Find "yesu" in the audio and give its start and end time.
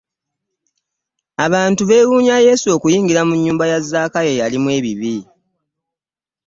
2.47-2.67